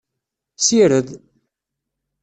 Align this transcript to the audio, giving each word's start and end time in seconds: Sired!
Sired! 0.65 1.07